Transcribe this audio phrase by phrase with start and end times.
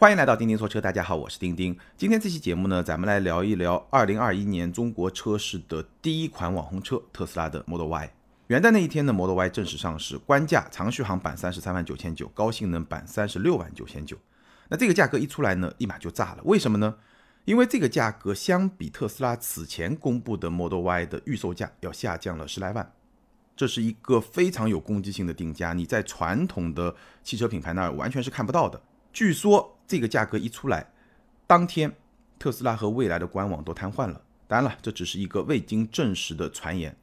[0.00, 1.76] 欢迎来到钉钉说车，大家好，我是钉钉。
[1.94, 8.10] 今天这期节目呢，咱们来聊一聊2021年中国车市的第一款网红车——特斯拉的 Model Y。
[8.46, 14.16] 元旦那一天呢，Model Y 正式上市，官价长续航版三十三万九千九，高性能版三十六万九千九。
[14.70, 16.38] 那这个价格一出来呢，立马就炸了。
[16.44, 16.96] 为什么呢？
[17.44, 22.90] 因为这个价格相比特斯拉此前公布的 Model Y 的预售价要下降了十来万，
[23.54, 28.80] 这是一个非常有攻击性的定价，你在传统的汽车品牌那儿完全是看不到的。
[29.12, 30.88] 据说这个价格一出来，
[31.48, 31.92] 当天
[32.38, 34.22] 特斯拉和蔚来的官网都瘫痪了。
[34.46, 36.96] 当然了，这只是一个未经证实的传言。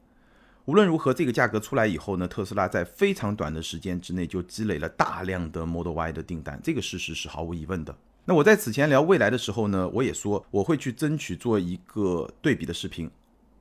[0.64, 7.94] 无论如何，这个价格出来以后呢，特斯拉在非常短的时间之内就积累了大量的 Model Y 的订单，这个事实是毫无疑问的。
[8.24, 13.10] 那我在此前聊蔚来的时候呢，我也说我会去争取做一个对比的视频，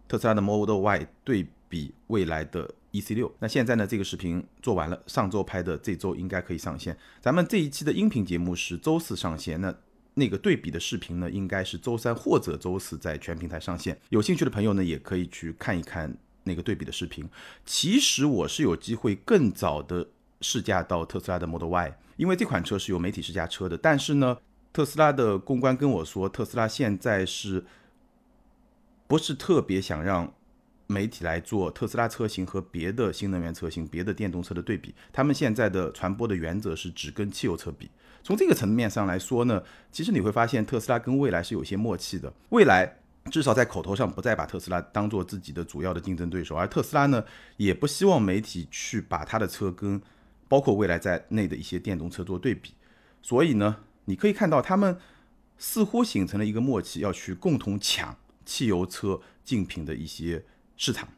[0.08, 2.74] 特斯拉的 Model Y 对比蔚来的。
[2.92, 3.86] E C 六，那现在呢？
[3.86, 6.98] 这个视频做完了，上周拍的，这周应该可以上线。
[7.20, 9.76] 咱们这一期的音频节目是周四上线，那
[10.14, 14.00] 那个对比的视频呢，应该是周三或者周四在全平台上线。
[14.10, 17.30] 有兴趣的朋友呢，也可以去看一看那个对比的视频。
[17.66, 20.08] 其实我是有机会更早的
[20.40, 23.78] 试驾到特斯拉的 Model Y，因为这款车是有媒体试驾车的。
[23.78, 24.38] 但是呢，
[24.72, 27.66] 特斯拉的公关跟我说，特斯拉现在是
[29.08, 30.34] 不是特别想让。
[30.88, 37.90] 媒体来做特斯拉车型和别的新能源车型、别的电动车的对比，他们现在的传播的原则是只跟汽油车比。
[38.24, 42.32] 从这个层面上来说呢，其实你会发现特斯拉跟未来是有些默契的。
[42.50, 43.00] 未来
[43.30, 47.24] 至少在口头上不再把特斯拉当做自己的主要的竞争对手，而特斯拉呢，
[47.58, 50.02] 也不希望媒体去把他的车跟
[50.48, 52.74] 包括未来在内的一些电动车做对比。
[53.22, 54.98] 所以呢，你可以看到他们
[55.58, 58.16] 似乎形成了一个默契，要去共同抢
[58.46, 60.46] 汽油车竞品的一些。
[60.78, 61.10] 市场，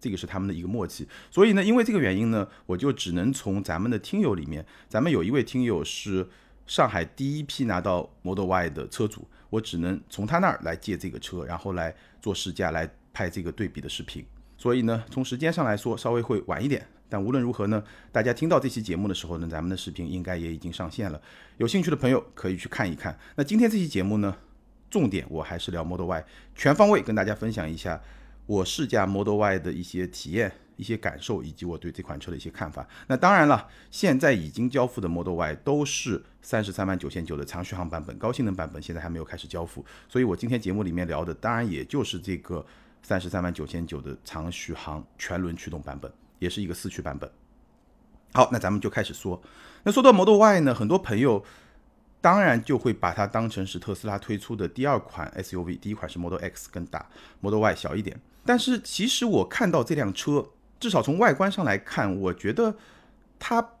[0.00, 1.06] 这个是他们的一个默契。
[1.30, 6.28] 所以呢，因为这个原因呢，我就只能从咱们的听友里面，咱们有一位听友是
[6.66, 14.24] 上海第一批拿到 Model Y 的车主，我只能从他那儿来借这个车，然后来做试驾，来拍这个对比的视频。
[14.56, 16.86] 所以呢，从时间上来说，稍微会晚一点。
[17.08, 21.20] 但无论如何呢，大家听到这期节目的时候呢，咱们的视频应该也已经上线了。
[21.58, 23.18] 有兴趣的朋友可以去看一看。
[23.36, 24.34] 那今天这期节目呢，
[24.88, 26.24] 重点我还是聊 Model Y，
[26.54, 28.00] 全方位跟大家分享一下。
[28.46, 32.86] 我试驾 Model Y 的一些体验、一些感受，以及我对这款车的一些看法。
[33.06, 39.84] 那当然了，现在已经交付的 Model Y 都是三十三万九千九的长续航版本，高性能版本现在还没有开始交付。
[40.08, 42.64] 所以我今天节目里面聊的，当然也就是这个
[43.02, 47.30] 三十三万九千九的长续航全轮驱动版本，也是一个四驱版本。
[48.34, 49.40] 好，那咱们就开始说。
[49.84, 51.44] 那说到 Model Y 呢，很多朋友。
[52.22, 57.10] 当然就会把它当成是特斯拉推出的第二款 SUV，第一款是 Model X 更大
[57.40, 58.18] ，Model Y 小一点。
[58.46, 62.76] 但是其实我看到这辆车，至少从外观上来看，我觉得
[63.40, 63.72] 它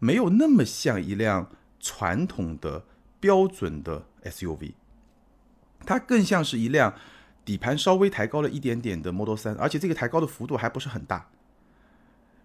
[0.00, 2.84] 没有那么像一辆传统的
[3.20, 4.72] 标准的 SUV，
[5.86, 6.94] 它更像是一辆
[7.44, 11.28] 底盘稍微抬高了一点点的 Model 3，而且这个抬高的幅度还不是很大，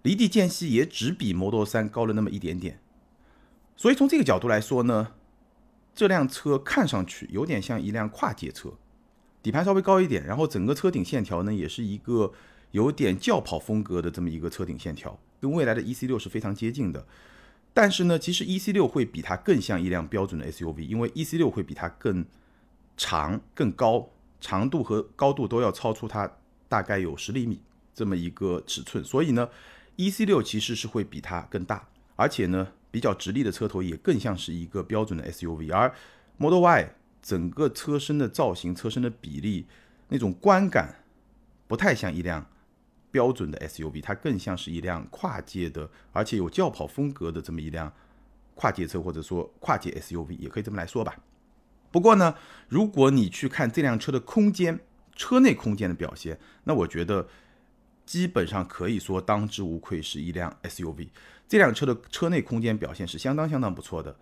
[0.03, 2.80] 离地间隙也只比 Model 3高了那么一点点。
[3.78, 5.12] 所以从这个角度来说呢，
[5.94, 8.74] 这辆车看上去有点像一辆跨界车，
[9.44, 12.31] 底盘稍微高一点，然后整个车顶线条呢也是一个
[12.72, 17.06] 有点轿跑风格的这么一个车顶线条，跟未来的 E C 六是非常接近的。
[17.74, 22.25] 但是呢，其实 E C 六会比它更像一辆标准的 S U V，因为 E C 六会比它更
[22.96, 24.09] 长、更高，
[24.40, 26.31] 长度和高度都要超出它
[26.69, 27.62] 大概有十厘米
[27.94, 29.50] 这么一个尺寸，所以呢
[29.97, 32.69] ，E C 六其实是会比它更大，而且呢。
[32.95, 35.94] 比较直立的车头也更像是一个标准的 SUV，而
[36.38, 39.67] Model Y 整个车身的造型、车身的比例
[40.07, 41.03] 那种观感
[41.67, 42.50] 不太像一辆
[43.11, 47.91] 标准的 SUV，它更像是一辆跨界的，而且有轿跑风格的这么一辆
[48.53, 51.17] 跨界车，或者说跨界 SUV 也可以这么来说吧。
[51.91, 52.35] 不过呢，
[52.69, 54.79] 如果你去看这辆车的空间、
[55.13, 57.27] 车内空间的表现，那我觉得
[58.06, 61.09] 基本上可以说当之无愧是一辆 SUV。
[61.47, 64.16] 这辆车的车内空间表现是相当相当不错的，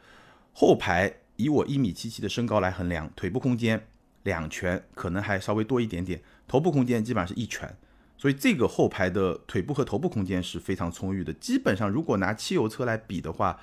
[0.52, 3.88] 后排以我一米七七的身高来衡量，腿部空间
[4.24, 7.74] 两拳可能还稍微多一点点，头部空间基本上是一拳，
[8.18, 11.32] 所以这个后排的腿部和头部空间是非常充裕的。
[11.34, 13.58] 基本上如果拿汽油车来比的话，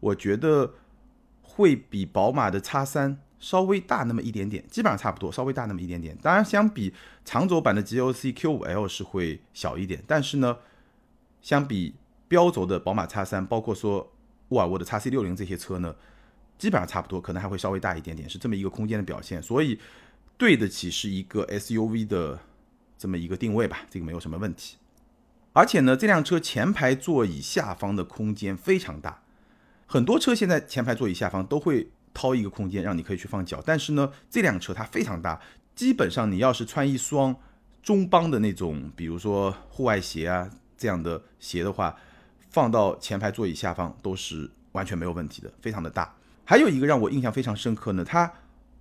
[0.00, 0.74] 我觉得
[1.40, 6.18] 会比宝马的 X 三稍微大那么一点点，基本上差不多，稍微大那么一点点。
[6.20, 6.92] 当然，相比
[7.24, 10.58] 长轴版的 G L C Q 五 L 是会小一点，但是呢，
[11.40, 11.94] 相比。
[12.34, 14.12] 标轴的宝马叉三，包括说
[14.48, 15.94] 沃尔沃的叉 C 六零这些车呢，
[16.58, 19.78] 基本上差不多，可能还会稍微大一点点，是这么一个空间的表现，所以
[20.36, 22.40] 对得起是一个 SUV 的
[22.98, 24.78] 这么一个定位吧，这个没有什么问题。
[25.52, 29.22] 而且呢，这辆车前排座椅下方的空间非常大，
[29.86, 33.62] 很多车现在前排座椅下方都会掏一个空间让你可以去放脚。
[33.64, 35.40] 但是呢，这辆车它非常大，
[35.76, 37.36] 基本上你要是穿一双
[37.80, 41.96] 中帮的那种，比如说户外鞋啊这样的鞋的话，
[42.54, 46.14] 放到前排座椅下方都是完全没有问题的，非常的大。
[46.44, 48.32] 还有一个让我印象非常深刻呢，它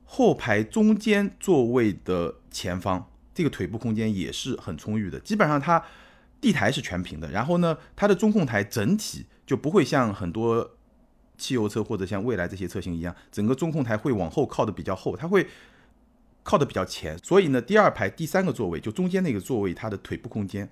[0.05, 5.83] 后排中间座位的前方这个腿部空间也是很充裕的，基本上它
[6.39, 10.77] 地台是全平的，然后呢，它的中控台整体就不会像很多
[11.39, 15.47] 汽油车或者像蔚来这些车型一样，整个中控台会往后靠的比较厚，它会
[16.43, 20.69] 靠的比较前，所以呢，第二排第三个座位就中间那个座位，它的腿部空间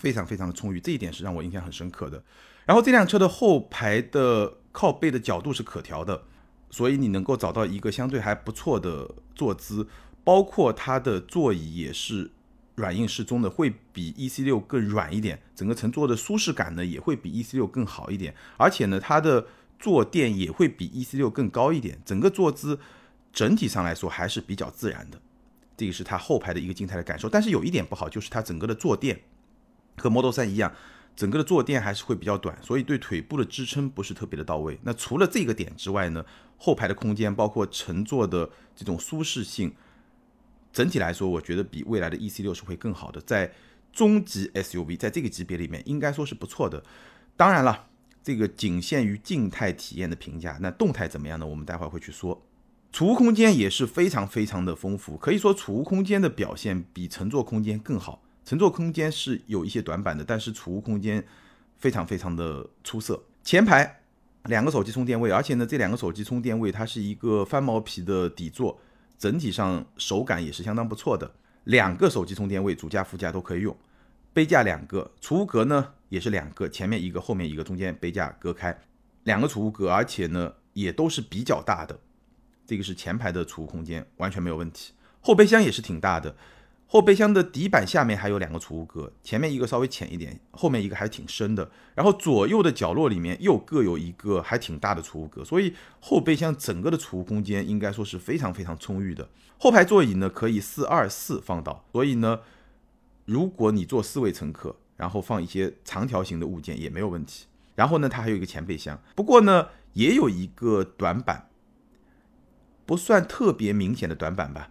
[0.00, 2.22] 非常非常的充裕，这一点是让我印象很深刻的。
[2.66, 6.22] 然后这辆车的后排的靠背的角度是可调的，
[6.70, 9.86] 所以你能够找到一个相对还不错的坐姿，
[10.24, 12.30] 包括它的座椅也是
[12.76, 19.46] 软硬适中的，会比 E C 六更软一点，整个乘坐的舒适感呢也会比 E C 六更好一点，而且呢它的
[19.78, 22.80] 坐垫也会比 E C 六更高一点，整个坐姿
[23.32, 25.20] 整体上来说还是比较自然的，
[25.76, 27.28] 这个是它后排的一个静态的感受。
[27.28, 29.20] 但是有一点不好，就是它整个的坐垫
[29.96, 30.72] 和 Model 3一样。
[31.16, 34.76] 整个的坐垫还是会比较短，所以对腿部的支撑不是特别的到位。
[34.82, 36.24] 那除了这个点之外呢，
[36.56, 39.72] 后排的空间包括乘坐的这种舒适性，
[40.72, 43.20] 整体来说，我觉得比未来的 E C 六是会更好的。
[43.20, 43.52] 在
[43.92, 46.82] 中级 S U V 在这个级别里面，应该说是不错的。
[47.36, 47.86] 当然了，
[48.20, 50.58] 这个仅限于静态体验的评价。
[50.60, 51.46] 那动态怎么样呢？
[51.46, 52.44] 我们待会儿会去说。
[52.90, 58.23] 储物空间也是非常非常的丰富，可以说储物空间的表现比乘坐空间更好。
[58.44, 61.24] 乘坐空间是有一些短板的，但是储物空间
[61.78, 63.22] 非常非常的出色。
[63.42, 64.00] 前排
[64.44, 68.78] 两个手机充电位，而且呢，这两个手机充电位它是一个翻毛皮的底座，
[69.18, 71.30] 整体上手感也是相当不错的。
[71.64, 73.74] 两个手机充电位，主驾副驾都可以用。
[74.34, 78.78] 杯架两个，储物格呢也是两个，前面一个，后面一个，中间杯架隔开，
[79.22, 81.98] 两个储物格，而且呢也都是比较大的。
[82.66, 84.92] 这个是前排的储物空间，完全没有问题。
[85.20, 86.34] 后备箱也是挺大的。
[86.86, 91.68] 后备箱的底板下面还有两个储物格，前面一个稍微浅一点，后面一个还挺深的。
[91.94, 99.28] 然后左右的角落里面又各有一个还挺大的储物格，所以后备箱整个的储物空间应该说是非常非常充裕的。
[99.58, 102.40] 后排座椅呢可以四二四放倒，所以呢，
[103.24, 107.46] 如果你坐四位乘客，然后放一些长条形的物件也没有问题。
[107.74, 111.48] 然后呢，它还有一个前备箱，不过呢，也有一个短板，
[112.86, 114.70] 不算特别明显的短板吧。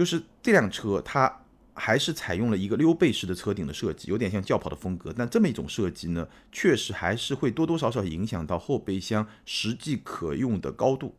[0.00, 1.42] 就是这辆车，它
[1.74, 5.12] 还是采用了一个溜背式的车顶的设计，有点像轿跑的风格。
[5.14, 11.14] 但这么一种设计呢，确实还是会多多少少影响到后备箱实际可用的高度，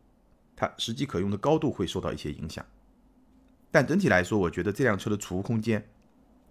[0.56, 2.66] 它实际可用的高度会受到一些影响。
[3.70, 5.88] 但整体来说，我觉得这辆车的储物空间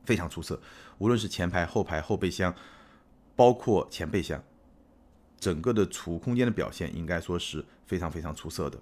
[0.05, 0.57] 非常出色，
[0.99, 2.55] 无论是前排、后排、后备箱，
[3.35, 4.41] 包括前备箱，
[5.37, 8.79] 整个的储物空间的表现应该说是非常非常出色的。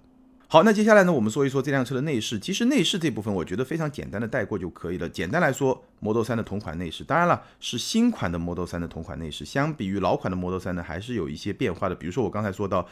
[0.52, 2.36] 好，那接下来呢，我们说一说这辆车的内饰。
[2.36, 5.08] 其实内饰这部分，我觉得非常简单的带过就可以了。
[5.08, 9.44] 简单来说，Model 3的同款内饰，当然了，是新款的 Model 3的同款内饰。
[9.44, 11.94] 相比于老款的 Model 3呢，还是有一些变化的。
[11.94, 12.84] 比如说我刚才说到，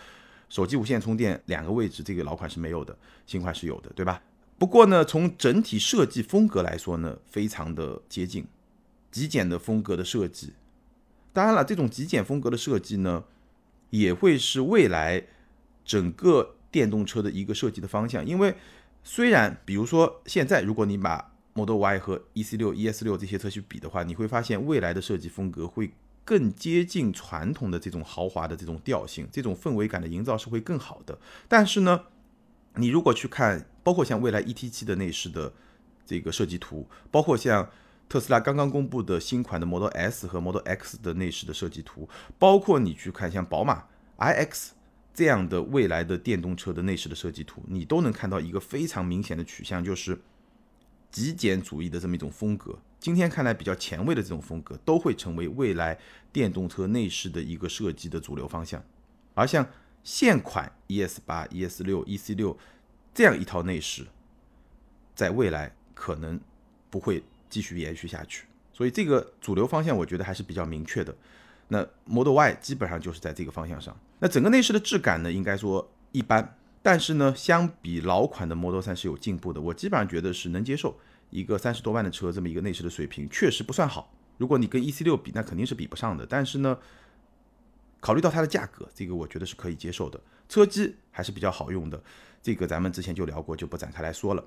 [0.48, 2.96] 手机无线充电两个位置，这个老款是没有的，
[3.26, 4.22] 新款是有的，对吧？
[4.56, 8.46] 不过呢，从整体设计风格来说呢，非常的接近
[9.10, 10.52] 极简的风格的设计。
[11.32, 13.24] 当然了，这种极简风格的设计呢，
[13.90, 15.24] 也会是未来
[15.84, 16.54] 整个。
[16.70, 18.54] 电动车的一个设计的方向，因为
[19.02, 25.90] 虽然比如说现在如果你把 Model Y 和 EC6、ES6 这些车去比的话，你会发现未来的设计风格会
[26.24, 31.18] 更接近传统的这种豪华的这种调性，这种氛围感的营造是会更好的。
[31.48, 32.02] 但是呢，
[32.76, 35.52] 你如果去看，包括像未来 ET7 的内饰的
[36.04, 37.68] 这个设计图，包括像
[38.08, 42.08] 特斯拉刚刚公布的新款的 Model S 和 Model X 的内饰的设计图，
[42.38, 43.84] 包括你去看像宝马
[44.18, 44.68] iX。
[45.18, 50.16] 这样的未来的电动车的内饰的设计图，你都能看到一个非常明显的取向，就是
[51.10, 52.78] 极简主义的这么一种风格。
[53.00, 55.98] 今天看来比较前卫的这种风格，都会成为未来
[56.30, 58.80] 电动车内饰的一个设计的主流方向。
[59.34, 59.68] 而像
[60.04, 62.56] 现款 ES 八、ES 六、EC 六
[63.12, 64.06] 这样一套内饰，
[65.16, 66.40] 在未来可能
[66.90, 68.46] 不会继续延续下去。
[68.72, 71.12] 所以这个主流方向，我觉得还是比较明确的。
[71.66, 73.98] 那 Model Y 基本上就是在这个方向上。
[74.20, 79.60] 那整个内饰的质感呢，应该说一般，但是呢，相比老款的 Model 3是有进步的。
[79.60, 80.98] 我基本上觉得是能接受
[81.30, 84.12] 一个三十多万的车这么一个内饰的水平，确实不算好。
[84.36, 86.26] 如果你跟 EC6 比，那肯定是比不上的。
[86.26, 86.76] 但是呢，
[88.00, 90.20] 考虑到它的价格，这个我觉得是可以接受的。
[90.48, 92.02] 车机还是比较好用的，
[92.42, 94.44] 这个咱们之前就聊过，就不展开来说了。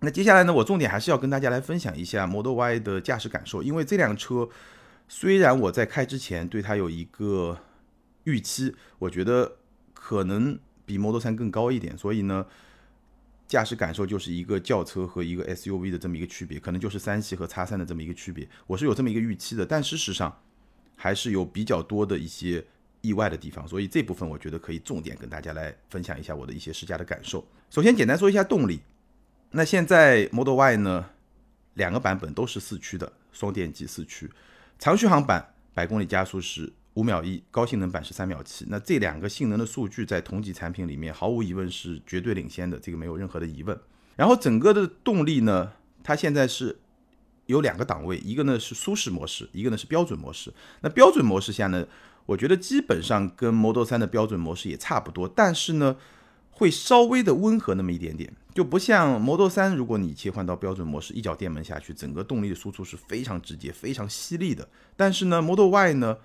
[0.00, 4.48] 那接下来呢，我重点还是要跟大家来分享一下 Model Y 的驾驶感受，因为这辆车。
[5.12, 7.58] 虽然我在开之前对它有一个
[8.24, 9.56] 预期，我觉得
[9.94, 12.46] 可能比 Model 3更高一点，所以呢，
[13.46, 18.48] 驾驶感受就是一个轿车和一个 SUV 的这么一个区别，可能就是三系和叉三的这么一个区别。
[18.66, 20.40] 我是有这么一个预期的，但事实上
[20.96, 22.64] 还是有比较多的一些
[23.00, 27.46] 意外的地方，所以这部分我觉得可以重点跟大家来分享一下我的一些试驾的感受。
[27.70, 28.80] 首先简单说一下动力，
[29.50, 31.10] 那现在 Model Y 呢，
[31.74, 34.30] 两个版本都是四驱的双电机四驱，
[34.78, 36.72] 长续航版百公里加速是。
[36.94, 38.66] 五秒一，高性能版是三秒七。
[38.68, 43.78] 那这两个性能的数据在同级产品里面毫无疑问是绝对领先的，这个没有任何的疑问。
[44.16, 46.78] 然后整个的动力呢，它现在是
[47.46, 50.52] 有两个档位，一个呢是舒适模式，一个呢是标准模式。
[50.80, 51.86] 那标准模式下呢，
[52.26, 55.96] 我觉得基本上跟 Model 3的标准模式也差不多，但是呢
[56.50, 64.68] 会稍微的温和那么一点点，就不像 Model 3，如果你切换到标准模式，一脚电门下去，整个动力的输出是非常直接、非常犀利的。
[64.96, 66.18] 但是呢，Model Y 呢？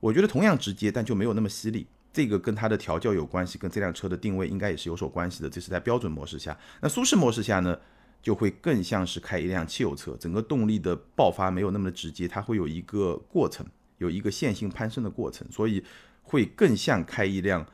[0.00, 1.86] 我觉得同样直接，但就没有那么犀利。
[2.12, 5.48] 这个跟它的调教有关系，跟这辆车的定位应该也是有所关系的。
[5.48, 7.78] 这是在标准模式下，那舒适模式下呢，
[8.22, 13.64] 就会更像是开一辆汽油车，整个动力的爆发没有那么的直接，它会有一个过程，
[13.98, 15.84] 有一个线性攀升的过程，所以
[16.22, 17.64] 会更像开一辆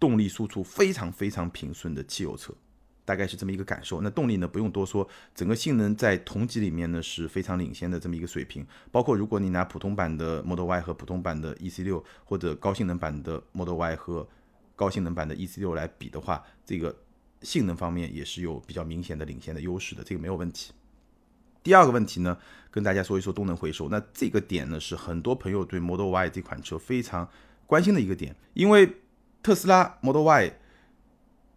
[0.00, 2.54] 动力输出非常非常平顺的汽油车。
[3.04, 4.00] 大概是这么一个感受。
[4.00, 8.66] 那动力呢，不用多说，整个性能在同级里面呢是非常领先的这么一个水平。
[8.90, 14.26] 包括如果你拿普通版的 Model Y 和普通版的 EC6，或者高性能版的 Model Y 和
[14.74, 16.96] 高性能版的 EC6 来比的话，这个
[17.42, 20.72] 性能方面也是有比较明显的领先的优势的，这个没有问题。
[21.62, 22.38] 第二个问题呢，
[22.70, 23.88] 跟大家说一说动能回收。
[23.88, 27.28] 那这个点呢，是很多朋友对 Model Y 这款车非常
[27.66, 28.96] 关心的一个点，因为
[29.42, 30.54] 特斯拉 Model Y。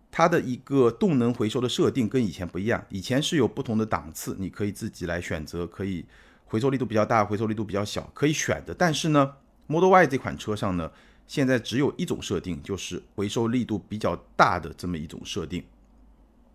[0.10, 6.06] 它的一个动能回收的设定跟以前不一样，以前是有不同的档次，你可以自己来选择，可以
[6.46, 8.74] 回收力度比较大，回收力度比较小，可以选的。
[8.74, 9.34] 但是呢
[9.68, 10.90] ，Model Y 这款车上呢，
[11.28, 15.64] 现在只有一种设定，就是回收力度比较大的这么一种设定。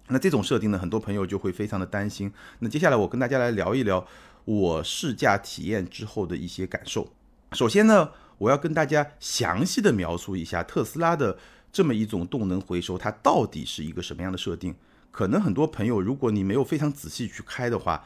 [0.08, 2.32] 那这种设定呢，很多朋友就会非常的担心。
[2.58, 4.04] 那接下来我跟大家来聊一聊
[4.44, 7.12] 我试驾体验之后的一些感受。
[7.52, 11.38] 首先呢，我要跟大家详细的描述一下特斯拉的。
[11.72, 14.74] 这么一种动能回收，它到底是一个什么样的设定？
[15.10, 18.04] 可能很多朋友，如果你没有非常仔细去开的话，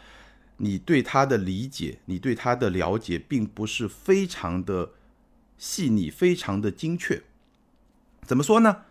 [0.58, 4.90] 你对它的理解，你对它的了解，并不是非常的
[5.58, 7.22] 细腻，非常的精确。
[8.22, 8.82] 怎么说呢？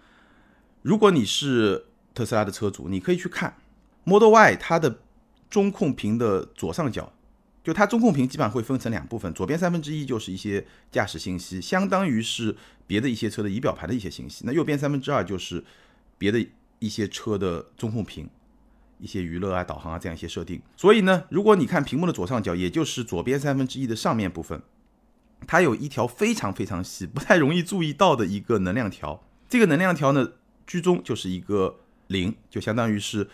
[0.81, 3.57] 如果你是特斯拉的车主，你可以去看
[4.03, 4.99] Model Y 它的
[5.49, 7.11] 中控屏的左上角。
[7.65, 12.55] 就它中控屏基本上会分成两部分，左边三分之一就是一些驾驶信息，相当于是
[12.85, 14.43] 别的一些车的仪表盘的一些信息。
[14.45, 15.63] 那右边三分之二就是
[16.19, 18.29] 别的一些车的中控屏，
[18.99, 20.61] 一些娱乐啊、导航啊这样一些设定。
[20.77, 24.61] 所以呢，如果你看屏幕的左上角，也就是左边三分之一的上面部分，
[25.47, 29.23] 它有一条非常非常细、不太容易注意到的一个能量条。
[29.49, 30.33] 这个能量条呢，
[30.67, 33.27] 居中就是一个零，就相当于是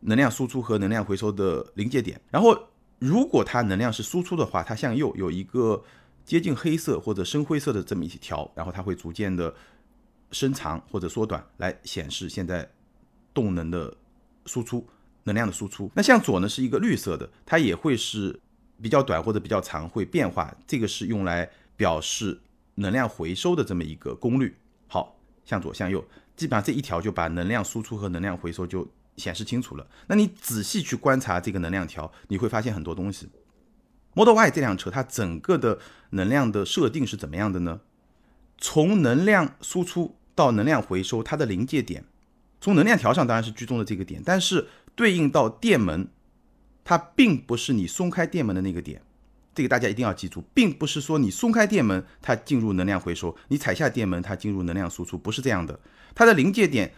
[0.00, 2.20] 能量输出和能量回收的临界点。
[2.30, 2.67] 然后
[2.98, 5.82] 如果它能量是输出的话，它向右有一个
[6.24, 9.54] 接近黑色或者深灰色的这么一条，然后它会逐渐的
[10.32, 12.68] 伸长或者缩短，来显示现在
[13.32, 13.96] 动能的
[14.46, 14.84] 输出
[15.22, 15.90] 能量的输出。
[15.94, 18.38] 那向左呢是一个绿色的，它也会是
[18.82, 20.52] 比较短或者比较长，会变化。
[20.66, 22.40] 这个是用来表示
[22.74, 24.56] 能量回收的这么一个功率。
[24.88, 26.04] 好，向左向右，
[26.36, 28.86] 基本上这一条就把能量输出和能量回收就。
[29.18, 33.28] 显示清楚了，那你仔细去观察这个能量条，你会发现很多东西。
[34.14, 35.78] Model Y 这辆车它整个的
[36.10, 37.80] 能量的设定是怎么样的呢？
[38.56, 42.04] 从能量输出到能量回收，它的临界点，
[42.60, 46.08] 从能量条上当然是居中的这个点，但是对应到电门，
[46.84, 49.02] 它并不是你松开电门的那个点，
[49.54, 55.78] 这个大家一定要记住，并不是说你松开电门它进入能量回收，你踩下电门它进入能量输出，不是这样的，
[56.14, 56.92] 它的临界点。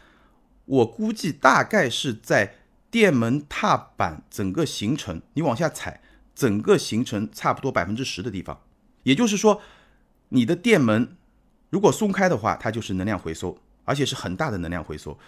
[0.71, 2.55] 我估计大概是在
[2.93, 6.01] 电门踏板整个行程，你往下踩，
[6.33, 8.61] 整个行程差不多百分之十的地方。
[9.03, 9.61] 也就是说，
[10.29, 11.17] 你的电门
[11.71, 15.19] 如果松开的话，它就是能量回收，而且是很大的能量回收。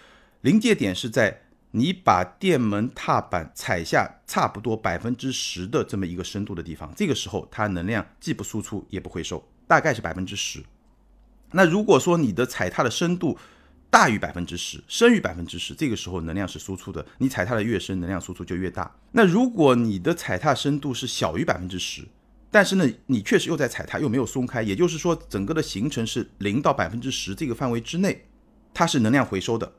[0.41, 10.63] 临界点是在你把电门踏板踩下差不多百分之十的这么一个深度的地方，这个时候它能量既不输出也不回收，大概是百分之十。
[11.51, 13.37] 那如果说你的踩踏的深度，
[13.93, 17.05] 大于百分之十，深于百分之十，这个时候能量是输出的。
[17.19, 18.91] 你踩踏的越深，能量输出就越大。
[19.11, 22.01] 那如果你的踩踏深度是小于百分之十，
[22.49, 28.25] 但是呢，你确实又在踩踏，又没有松开，也就是说，整个的行程是零到百分之十这个范围之内，
[28.73, 29.71] 它是能量回收的。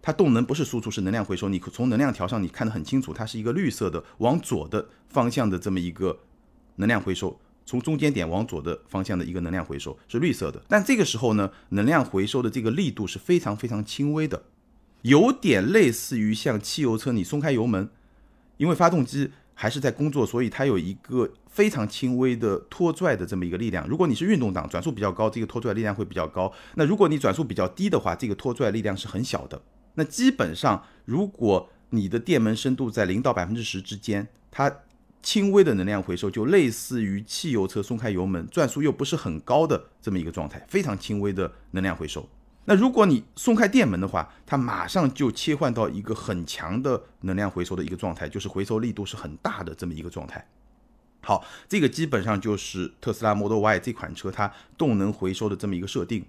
[0.00, 1.48] 它动能不是输出，是能量回收。
[1.48, 6.16] 你从能量条上你看得很清楚，它是一个绿色的往左的方向的这么一个
[6.76, 14.44] 能量回收，从中间点往左的方向的一个能量回收是绿色的，但这个时候呢，能量回收的这个力度是非常非常轻微的，
[15.02, 17.90] 有点类似于像汽油车你松开油门，
[18.56, 23.88] 因为发动机还是在工作，所以它有一个非常轻微的拖拽的这么一个力量。
[23.88, 29.60] 如果你是运动档，转速比较高，这个拖拽力量会比较高；那如果你转速比较低的话，这个拖拽力量是很小的。
[29.94, 34.70] 那基本上，如果你的电门深度在零到百分之十之间，它
[35.26, 42.28] 轻微的能量回收就类似于汽油车松开油门，转速又不是很高的这么一个状态，非常轻微的能量回收。
[42.66, 50.46] 那如果你松开电门的话，它马上就切换到一个很强的能量回收的一个状态，就是回收力度是很大的这么一个状态。
[51.22, 56.24] 好，这个基本上就是特斯拉 Model Y 这款车它动能回收的这么一个设定。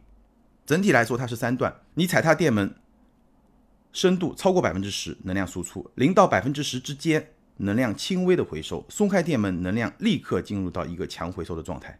[0.65, 2.73] 整体来说，它是三段，你踩踏电门
[3.93, 7.33] 深度超过百分之十，能量输出零到百分之十之间。
[7.57, 11.99] 能量轻微的回收，松开电门，能量立刻进入到一个强回收的状态。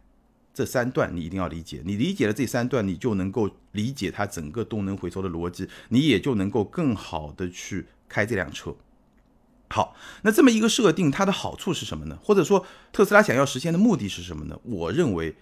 [0.54, 8.74] 这三段你一定要理解，你理解了这三段，你就能够理解它整个动能回收的逻辑，你也就能够更好的去开这辆车。
[9.70, 12.18] 好，那这么一个设定，它的好处是什么呢？
[12.22, 14.58] 或者说特斯拉想要实现的目的是什么呢？
[14.64, 15.36] 我认为，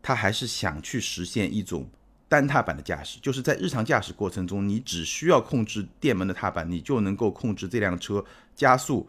[0.00, 1.90] 它还是想去实现一种
[2.28, 9.06] 单踏板的驾驶，就是在日常驾驶过程中，你只需要控制电门的踏板，你就能够控制这辆车加速。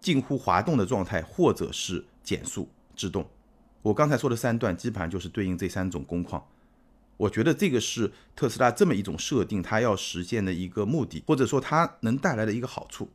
[0.00, 3.28] 近乎滑动的状态，或者是减速制动。
[3.82, 6.46] 我刚才说的三段，基本上就是对应这三种工况。
[7.16, 13.10] 我觉得这个是特斯拉这么一种设定，它要实现的一个目的，或者说它能带来的一个好处。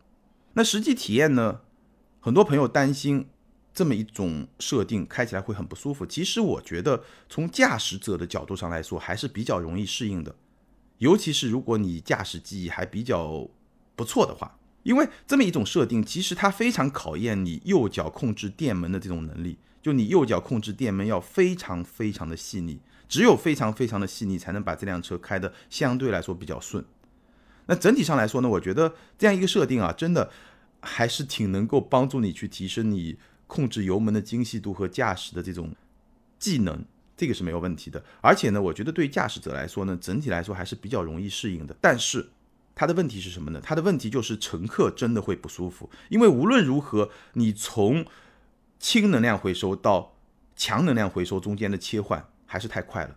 [0.54, 1.62] 那实际体验呢？
[2.20, 3.28] 很多朋友担心
[3.74, 6.06] 这么一种设定开起来会很不舒服。
[6.06, 10.36] 其实我觉得从驾驶者的角度上来说，还是比较容易适应的。
[11.00, 13.48] 尤其是如果你驾驶技艺还比较
[13.96, 14.58] 不错的话。
[14.84, 19.58] 因为这么一种设定，其实它非常考验你右脚控制电门的这种能力。
[19.82, 26.86] 就你右脚控制电门要非常非常的细腻，只有非常非常的细腻，才能把这辆车开的相对来说比较顺。
[27.66, 30.30] 那整体上来说呢，我觉得这样一个设定啊，真的
[30.82, 33.18] 还是挺能够帮助你去提升你
[33.48, 35.74] 控制油门的精细度和驾驶的这种
[36.38, 36.86] 技能，
[37.18, 38.04] 这个是没有问题的。
[38.22, 41.76] 而且呢，我觉得对驾驶者来说呢，整体来说还是比较容易适应的。
[41.82, 42.30] 但是，
[42.74, 43.60] 他的问题是什么呢？
[43.64, 48.06] 他的问题就是乘客真的会不舒服，因为无论如何，你从
[48.80, 50.16] 轻能量回收到
[50.56, 53.16] 强能量回收中间的切换还是太快了。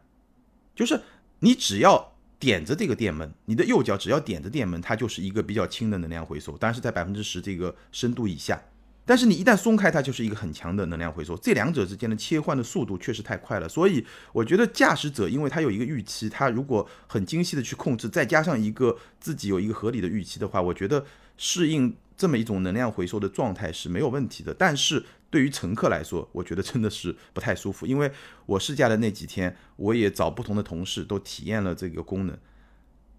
[0.74, 1.00] 就是
[1.38, 8.60] 你只要点着这个电门，你的右脚只要点着电门，它就是一个比较轻的能量回收，当然是在百分之十这个深度以下。
[9.06, 11.36] 但是你一旦松开它，就是一个很强的能量回收。
[11.36, 21.04] 这两者之间的切换的速度确实太快了，所以我觉得驾驶者，因为他有一个预期，他如果很精细的去控制，再加上一个自己有一个合理的预期的话，我觉得
[21.36, 24.54] 适应这么一种能量回收的状态是没有问题的。
[24.54, 28.10] 但是对于乘客来说，我觉得真的是不太舒服，因为
[28.46, 32.38] 我试驾的那几天，我也找不同的同事都体验了这个功能，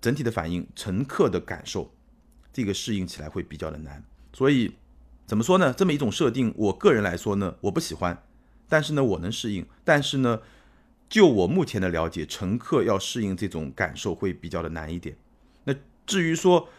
[0.01, 1.93] 整体的反应，乘客的感受，
[2.51, 4.73] 这个适应起来会比较的难，所以。
[5.25, 5.73] 怎么说呢？
[5.73, 8.23] 这么一种设定，我个人来说呢，我不喜欢。
[8.69, 9.65] 但是呢，我能适应。
[9.83, 10.41] 但是呢，
[11.09, 15.17] 就我目前的了解，乘客要适应这种感受会比较的难一点。
[15.63, 15.73] 那
[16.05, 16.69] 至于说，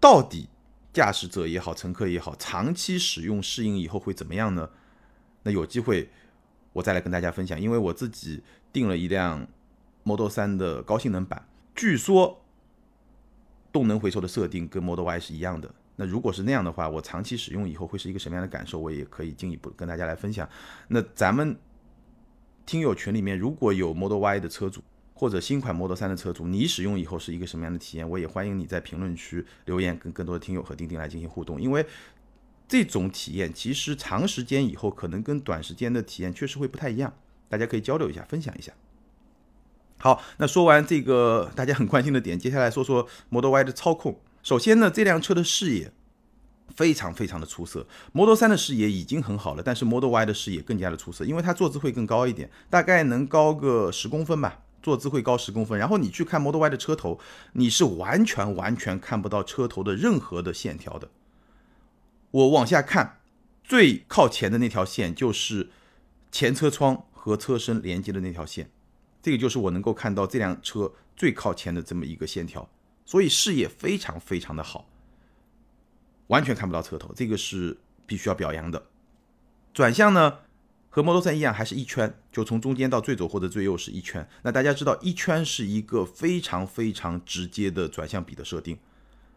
[0.00, 0.48] 到底
[0.92, 4.70] 驾驶者也好，乘客也好，长期使用适应以后会怎么样呢？
[5.44, 6.10] 那有机会
[6.72, 7.60] 我再来跟大家分享。
[7.60, 9.46] 因为我自己订了一辆
[10.02, 12.42] Model 3的高性能版，据说
[13.72, 15.72] 动能回收的设定跟 Model Y 是一样的。
[15.96, 18.78] 那如果是那样的话，我长期使用以后会是一个什么样的感受？
[18.78, 20.48] 我也可以进一步跟大家来分享。
[20.88, 21.56] 那咱们
[22.64, 24.82] 听友群里面如果有 Model Y 的车主
[25.14, 28.08] 或者新款 Model 3的车主，你使用以后是一个什么样的体验？
[28.08, 31.58] 我也欢迎你在评论区留言，跟更多的听友和钉钉来进行互动。
[31.58, 31.86] 因为
[32.68, 37.14] 这种体验其实长时间以后可能跟短时间的体验确实会不太一样，
[37.48, 38.72] 大家可以交流一下，分享一下。
[39.98, 44.20] 好，那说完这个大家很关心的点，接下来说说 Model Y 的操控。
[44.46, 45.92] 首先呢，这辆车的视野
[46.72, 47.84] 非常非常的出色。
[48.12, 55.76] Model 3的视野已经很好了，但是 Model Y 的视野更加的出色，因为它坐姿会更高一点，大概能高个十公分吧，坐姿会高十公分。
[55.76, 57.18] 然后你去看 Model Y 的车头，
[57.54, 61.10] 你是完全完全看不到车头的任何的线条的。
[62.30, 63.18] 我往下看，
[63.64, 65.70] 最靠前的那条线就是
[66.30, 68.70] 前车窗和车身连接的那条线，
[69.20, 72.70] 这个就是我能够看到这辆车最靠前的这么一个线条。
[73.06, 74.86] 所以视野非常非常的好，
[76.26, 78.86] 完全看不到车头，这个是必须要表扬的。
[79.72, 80.40] 转向呢，
[80.90, 84.28] 和 Model 3一样，还是一圈，就从中间到最左或者最右是一圈。
[84.42, 88.76] 那大家知道，一圈是一个非常非常直接的转向比的设定。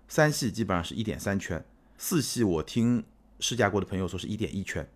[0.08, 1.64] 三系基本上是一点三圈，
[1.98, 3.04] 四系我听
[3.40, 4.90] 试驾过的朋友说是一点一圈，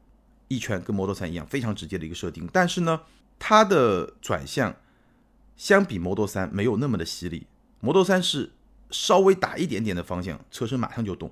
[0.47, 2.49] 一圈跟 Model 3一样，非常直接的一个设定。
[2.51, 3.01] 但是呢，
[3.37, 4.75] 它的转向
[5.55, 7.45] 相比 Model 3没有那么的犀利
[7.81, 8.51] ，Model 3是
[8.93, 11.29] 稍微打一点点的方向，车身马上就动，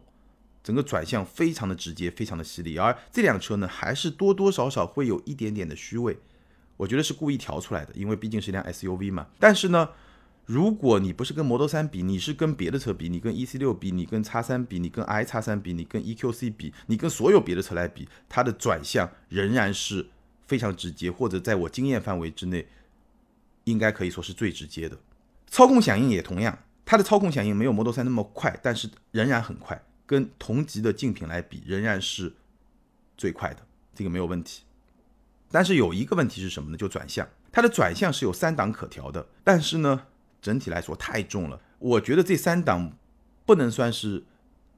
[0.63, 2.77] 整个转向非常的直接，非常的犀利。
[2.77, 6.17] 而这辆车呢，还是多多少少会有一点点的虚位，
[6.75, 9.27] 我觉得是故意调出来的，因为毕竟是一辆 SUV 嘛。
[9.39, 9.89] 但是呢，
[10.47, 20.07] 如果你不是跟 Model 3比，你是跟别的车比，你跟 EC6 比，你跟 X3 比，你跟 i X3 比，你跟 EQC 比，你跟所有别的车来比，它的转向仍然是
[20.47, 22.67] 非常直接，或者在我经验范围之内，
[23.65, 24.97] 应该可以说是最直接的。
[25.47, 26.57] 操控响应也同样，
[26.91, 32.33] 它的操控响应没有 Model 3那么快，但是仍然很快，跟同级的竞品来比，仍然是
[33.15, 33.61] 最快的，
[33.95, 34.63] 这个没有问题。
[35.49, 36.75] 但是有一个问题是什么呢？
[36.75, 40.07] 就转向，它的转向是有三档可调的，但是呢。
[40.41, 42.97] 整体来说太重了，我觉得这三档
[43.45, 44.23] 不能算是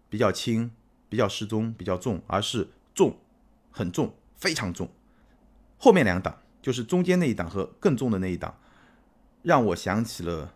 [0.10, 0.70] 比较轻、
[1.08, 3.18] 比较适中、比较重，而是重、
[3.72, 4.92] 很重、非常重。
[5.78, 8.60] 后面两档就是中间那一档和更重的那一档，
[9.42, 10.54] 让我想起了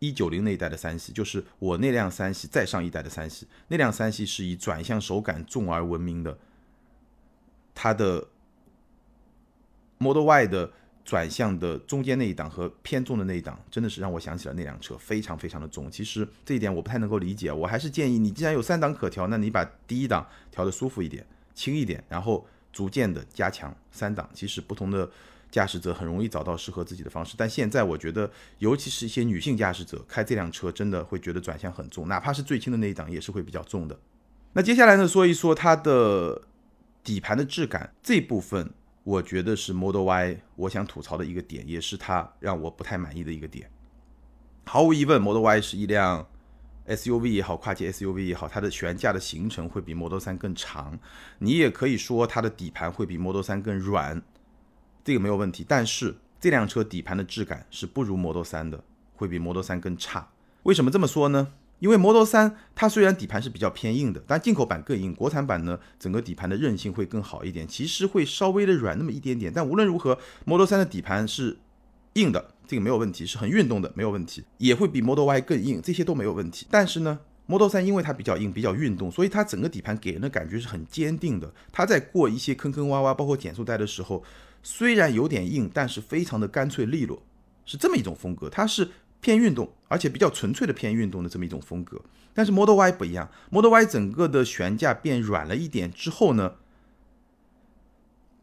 [0.00, 6.36] 一九零那一代的三系，就是我那辆三系再上一代的三系，那辆三系是以转向手感重而闻名的，
[7.74, 8.26] 它的
[9.98, 10.72] Model Y 的。
[11.02, 15.90] 转向的中间那一档和偏重的那一档，真的是让我想起了那辆车，非常非常的重。
[15.90, 24.28] 其实这一点我不太能够理解，我还是建议你，既然有三档可调，那你把第一档调的舒服一点、轻一点，然后逐渐的加强三档。
[24.32, 25.10] 其实不同的
[25.50, 33.98] 驾驶者很容易找到适合自己的方式，但现在我觉得，尤其是一些女性驾驶者开这辆车，真的会觉得转向很重，哪怕是最轻的那一档也是会比较重的。
[34.52, 36.42] 那接下来呢，说一说它的
[37.02, 38.72] 底盘的质感这部分。
[39.02, 43.68] 我觉得是 Model Y，我想吐槽的一个点，也是它让我不太满意的一个点。
[44.66, 46.28] 毫无疑问，Model Y 是一辆
[46.86, 51.00] SUV 也好，跨界 SUV 也好，它的悬架的行程会比 Model 3更长。
[51.38, 54.22] 你也可以说它的底盘会比 Model 3更软，
[55.04, 55.64] 这个没有问题。
[55.68, 58.82] 但是这辆车底盘的质感是不如 Model 3的，
[59.14, 60.28] 会比 Model 3更差。
[60.64, 61.52] 为什么这么说呢？
[61.78, 69.50] 因为 Model 3它虽然底盘是比较偏硬的，但进口版更硬，国产版呢整个底盘的韧性会更好一点，其实会稍微的软那么一点点。
[69.50, 71.56] 但无论如何，Model 3的底盘是
[72.14, 76.66] 硬的，这个没有问题，是很运动的，没有问题，也会比 Model Y 更硬，这些都没有问题。
[76.70, 81.50] 但是呢，Model 3因为它比较硬，比较运动，所以它整个底盘给人的感觉是很坚定的。
[81.72, 84.22] 它在过一些坑坑洼洼，包括减速带的时候，
[84.62, 87.22] 虽然有点硬，但是非常的干脆利落，
[87.64, 88.48] 是这么一种风格。
[88.48, 88.90] 它是。
[89.22, 92.00] 偏运动，而且比较纯粹的偏运动的这么一种风格，
[92.32, 96.54] 但是 Model Y 不一样，Model Y 整个的悬架变软了一点之后呢，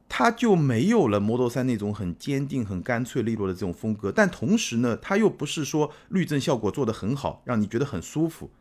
[0.07, 8.51] 它就没有了 Model 3那种很坚定、很干脆利落的这种风格，但同时呢，它又不是说滤震效果做得很好，让你觉得很舒服，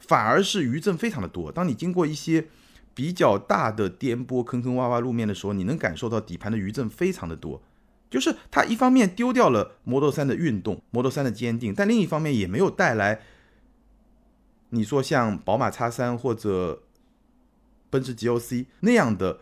[0.00, 1.52] 反而是余震非常的多。
[1.52, 2.48] 当你经过一些
[2.94, 7.62] 比较大的颠簸、坑坑洼洼路面的时候，你能感受到底盘的余震非常的多。
[8.10, 13.20] 就是它一方面丢掉了 Model 3的运动，Model 3的坚定，但另一方面也没有带来
[14.70, 16.82] 你说像宝马 X3 或者
[17.88, 19.40] 奔驰 GLC 那样的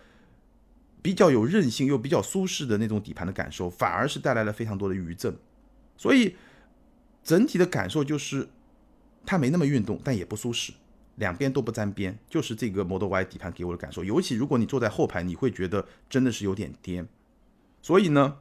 [1.00, 5.34] 比较有韧性又比较舒适的那种底盘的感受，反而是带来了非常多的余震。
[5.96, 6.36] 所以
[7.22, 8.48] 整体的感受就是
[9.24, 10.74] 它没那么运动，但也不舒适，
[11.18, 14.02] 两边都不沾边，就是这个 Model Y 底盘给我的感受。
[14.02, 17.06] 尤其如果你坐在后排，你会觉得真的是有点颠。
[17.82, 18.38] 所以呢。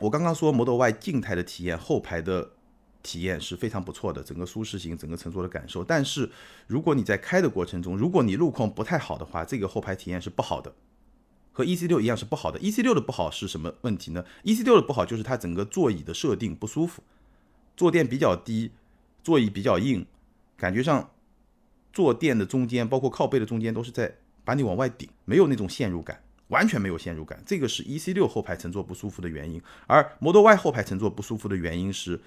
[0.00, 2.52] 我刚刚说 Model Y 静态的体验，后排的
[3.04, 5.84] 体验是非常不错的，整个舒适性，整个乘坐的感受。
[5.84, 6.28] 但是
[6.66, 10.74] 如果你在开的过程中，如果你路况不太好的话，这个后排体验是不好的，
[11.52, 12.58] 和 E C 六一样是不好的。
[12.58, 17.04] E C 六的不好是什么问题呢？E C 六的不好就是它整个座椅的设定不舒服，
[17.76, 18.72] 坐垫比较低，
[19.22, 20.04] 座椅比较硬，
[20.56, 21.10] 感觉上
[21.92, 24.12] 坐垫的中间，包括靠背的中间都是在
[24.44, 26.22] 把你往外顶，没有那种陷入感。
[26.48, 32.20] 完全没有陷入感，这个是 E C 六后排乘坐不舒服的原因，而 Model Y 后排乘坐不舒服的原因是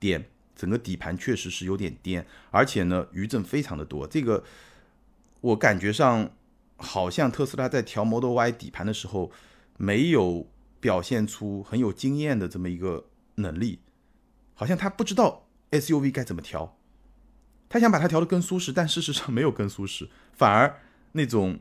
[0.00, 0.24] 颠，
[0.56, 4.04] 整个底盘确实是有点颠，而且呢余震非常的多。
[4.04, 4.42] 这个
[5.40, 6.28] 我感觉上
[6.76, 9.30] 好像特斯拉在调 Model Y 底盘的时候
[9.76, 10.48] 没有
[10.80, 13.78] 表现出很有经验的这么一个能力，
[14.54, 16.76] 好像他不知道 S U V 该怎么调，
[17.68, 20.80] 他想把它调得更舒适，但事实上没有更舒适， 反而
[21.12, 21.58] 那种。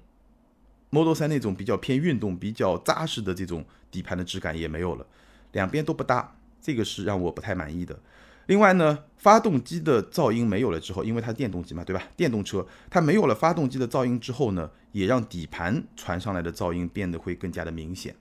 [0.90, 5.06] Model 3那种比较偏运动、比较扎实的这种底盘的质感也没有了，
[5.52, 8.00] 两边都不搭，这个是让我不太满意的。
[8.46, 12.02] 另外呢，发动机的噪音没有了之后，因为它是电动机嘛，对吧？
[12.16, 18.16] 电动车它没有了发动机的噪音之后呢，也让底盘传上来的噪音变得会更加的明显。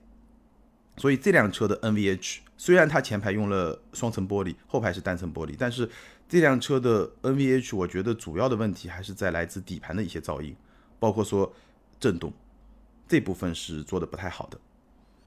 [0.97, 5.89] 所以这辆车的 NVH 虽然它前排用了双层玻璃，后排是单层玻璃，但是
[6.29, 10.55] 这辆车的 NVH 我觉得主要的问题还是在来自底盘的一些噪音，
[10.99, 11.53] 包括说
[11.99, 12.31] 震动。
[13.07, 14.59] 这部分是做的不太好的。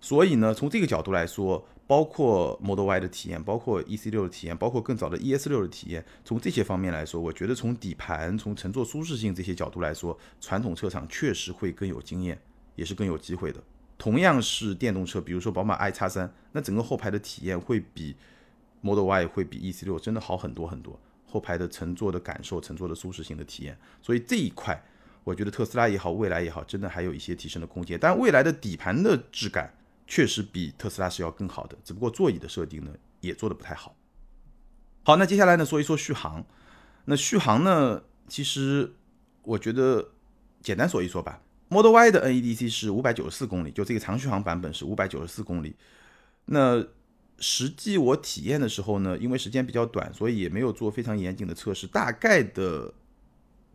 [0.00, 12.38] 所以呢，从这个角度来说，包括 Model Y 的体验，包括 EC6 的体验，包括更早的 ES6 的体验，从这些方面来说，我觉得从底盘、从乘坐舒适性这些角度来说，传统车厂确实会更有经验，
[12.76, 13.62] 也是更有机会的。
[13.96, 18.16] 同样是电动车，比如说宝马 i 叉三，那整个后排的体验会比
[18.80, 24.82] Model Y 会比 EC6 真的好很多很多，后排的乘坐的感受、乘坐的舒适性的体验，所以这一块，
[25.24, 27.98] 我觉得特斯拉也好，未来也好，真的还有一些提升的空间。
[28.00, 29.74] 但未来的底盘的质感。
[30.12, 32.90] 确实比特斯拉是要更好的，只不过座椅的设定呢
[33.20, 33.94] 也做的不太好。
[35.04, 36.44] 好，那接下来呢说一说续航。
[37.04, 38.92] 那续航呢，其实
[39.42, 40.08] 我觉得
[40.60, 41.40] 简单说一说吧。
[41.68, 45.76] Model Y 的 NEDC 是五百九十四公里，就这个长续航版本是五百九十四公里。
[46.46, 46.84] 那
[47.40, 52.94] 实际我体验的时候呢，因为时间比较短，所以也没有做非常严谨的测试，大概的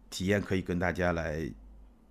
[0.09, 1.51] 体验可以跟大家来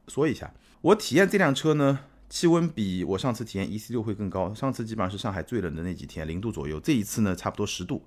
[0.08, 0.52] 说一下。
[0.82, 2.00] 我体验这辆车呢。
[2.26, 6.80] 气温比我上次体验 E C 六会更高，上次基本上是上海最冷的那几天，零度左右。
[6.80, 8.04] 这一次呢，差不多十度，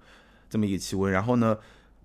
[0.49, 1.09] 这么一个气温。
[1.09, 1.57] 然后呢，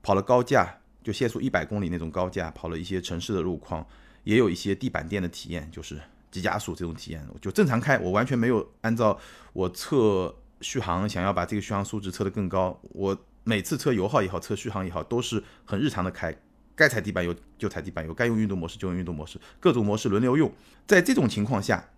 [0.02, 3.85] 跑了高架，就限速一百公里那种高架，跑了一些城市的路况，
[4.22, 6.00] 也有一些地板电的体验，就是
[6.31, 7.26] 急加速这种体验。
[7.40, 9.18] 就正常开，我完全没有按照
[9.52, 12.81] 我测续航，想要把这个续航数值测得更高。
[12.92, 16.35] 我每次测油耗也好，测续航也好，都是很日常的开，
[16.75, 20.51] 该踩地板油就踩地板油，该用运动模式就用运动模式，各种模式轮流用。
[20.87, 21.88] 在这种情况下。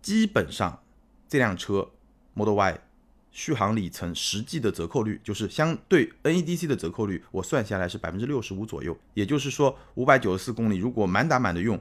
[0.00, 0.80] 基本上，
[1.28, 1.90] 这辆车
[2.32, 2.80] Model Y
[3.32, 8.96] 续航里程实际的折扣率，就是相对 NEDC 的折扣率，我算下来是百分之六十五左右。
[9.14, 11.78] 也就是说，五百九十四公里，如果满打满的用，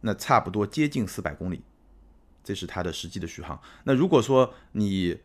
[0.00, 1.62] 那差不多接近四百公里，
[2.42, 3.58] 这是它的实际的续航。
[3.84, 5.16] 那如果说你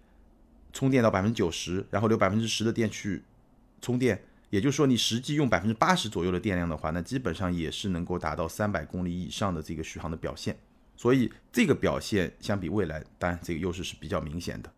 [0.75, 3.23] 充电到百分之九十，然后留百分之十的电去
[3.81, 10.57] 充电，也就是说你实际用百分之八十左右的电量的话，那基本上也是能够达到三百公里以上的这个续航的表现。
[10.97, 14.69] 所以这个表现相比未来，当然这个优势是比较明显的。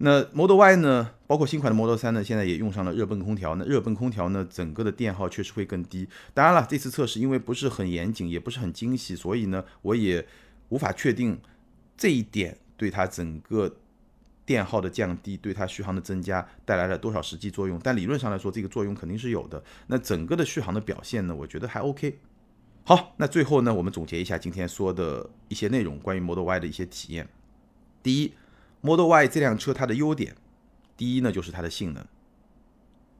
[0.00, 3.56] 那 Model Y 呢，包括新款的 Model 3呢，现在也用上了热泵空调。
[3.56, 6.08] 那热泵空调呢，整个的电耗确实会更低。
[6.32, 10.24] 当然了，这次测试因为不是很严谨，也不是很精细，所以呢，我也
[10.68, 11.36] 无法确定
[11.96, 13.74] 这一点对它整个
[14.48, 17.78] 电耗的降低，对它续航的增加带来了多少实际作用。
[17.84, 19.62] 但理论上来说，这个作用肯定是有的。
[19.88, 22.18] 那整个的续航的表现呢，我觉得还 OK。
[22.82, 27.28] 好，那最后呢，我们总结一下今天说的一些内容，关于 Model Y 的一些体验。
[28.02, 28.32] 第一
[28.80, 30.34] ，Model Y 这辆车它的优点，
[30.96, 32.02] 第一呢就是它的性能，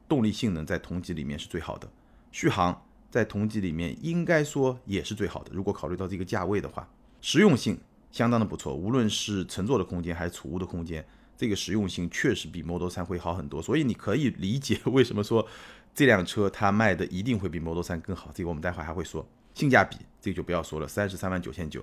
[0.07, 1.87] 动力性能在同级里面是最好的，
[2.31, 5.51] 续航在同级里面应该说也是最好的。
[5.53, 6.89] 如果考虑到这个价位的话，
[7.21, 7.79] 实用性
[8.11, 11.05] 相当的不错，无论是乘坐的空间还是储物的空间，
[11.39, 13.61] 这个实用性确实比 Model 3会好很多。
[13.61, 15.47] 所以你可以理解 为什么说
[15.95, 19.25] 这辆车它卖的一定会比 Model 3更好，这个我们待会还会说。
[19.53, 21.81] 性价比这个就不要说了，三十三万九千九，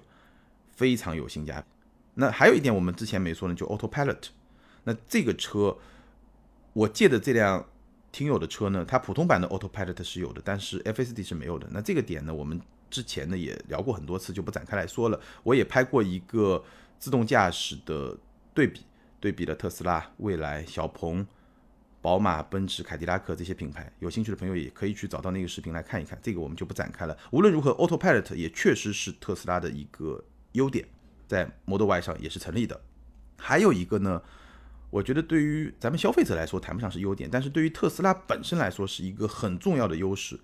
[0.75, 1.67] 非常有性价比。
[2.15, 4.29] 那还有一点我们之前没说呢，就 Autopilot。
[4.85, 5.77] 那这个车
[6.75, 7.67] 我借的这辆
[8.13, 11.67] 听友的车呢，它普通版的 Autopilot 是有的，但是 FSD 是没有的。
[11.71, 15.21] 那这个点呢，我们之前呢也聊过很多次，就不展开来说了。
[15.43, 16.65] 我也拍过一个
[16.99, 18.17] 自动驾驶的
[18.55, 18.81] 对比，
[19.21, 21.27] 对比了特斯拉、蔚来、小鹏。
[22.03, 26.17] 宝马、奔驰、凯迪拉克这些品牌，有兴趣的朋友也可以去找到那个视频来看一看。
[26.23, 27.19] 这个我们就不展开了。
[27.33, 30.87] 无论如何，Autopilot 也确实是特斯拉的一个优点，
[31.27, 32.81] 在 Model Y 上也是成立的。
[33.37, 34.23] 还有一个呢，
[34.89, 40.39] 我觉得对于咱们消费者来说谈不上是优点，但是对于特斯拉本身来说是一个很重要的优势，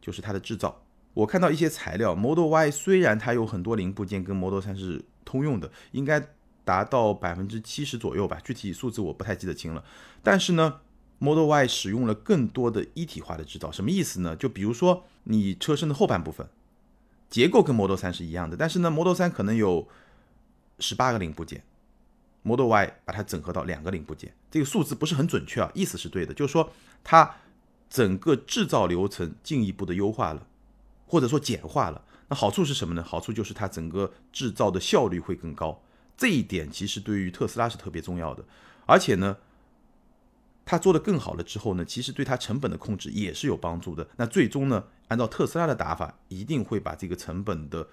[0.00, 0.82] 就是它的制造。
[1.12, 6.28] 我看到一些材料，Model Y 虽然它有很多零部件跟 Model 3是通用的，应该。
[6.68, 9.82] 达到百分之七十左右吧，具体数字我不太记得清了。
[10.22, 10.80] 但是呢
[11.18, 14.36] ，Model Y 使用了更多的一体化的制造，什么意思呢？
[14.36, 16.46] 就比如说你车身的后半部分
[17.30, 19.88] 结构跟 Model 3是一样的，但是呢，Model 3可能有
[20.78, 21.64] 十八个零部件
[22.42, 26.70] ，Model Y 把它整合到两个零部件，这个数字不是很准确啊，意思是对的，就是说
[27.02, 27.34] 它
[27.88, 30.46] 整个制造流程进一步的优化了，
[31.06, 32.04] 或者说简化了。
[32.28, 33.02] 那好处是什么呢？
[33.02, 35.80] 好处就是它整个制造的效率会更高。
[36.18, 38.44] 这一点其实对于特斯拉是特别重要的，
[38.84, 39.38] 而且呢，
[40.66, 44.06] 它做的更好了之后呢，其实对它成本的控制也是有帮助的。
[44.16, 47.86] 那最终呢，按照特斯拉的打法，一定会把这个成本的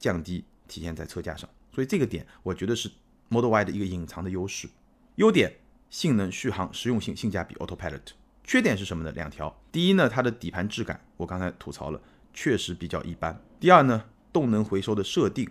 [0.00, 1.48] 降低体现在车价上。
[1.72, 2.90] 所以这个点我觉得是
[3.28, 4.68] Model Y 的一个隐藏的优势。
[5.14, 5.52] 优点：
[5.90, 8.00] 性能、续航、实用性、性价比、Autopilot。
[8.42, 9.12] 缺点是什么呢？
[9.12, 9.56] 两条。
[9.70, 12.00] 第一呢，它的底盘质感，我刚才吐槽了，
[12.34, 13.40] 确实比较一般。
[13.60, 15.48] 第二呢，动能回收的设定。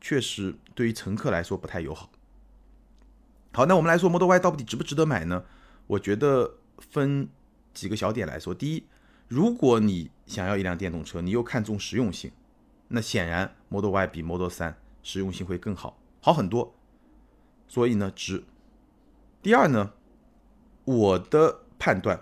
[0.00, 2.10] 确实，对于乘客来说不太友好。
[3.52, 5.44] 好，那我们来说 Model Y 到底值不值得买呢？
[5.88, 7.28] 我觉得分
[7.74, 8.54] 几个小点来说。
[8.54, 8.84] 第一，
[9.26, 12.30] 如果你想要一辆电动车，你又看重实用性，
[12.88, 16.74] 那显然 Model Y 比 Model 3实用性会更好，好很多。
[17.66, 18.44] 所以呢，值。
[19.42, 19.92] 第二呢，
[20.84, 22.20] 我的判断，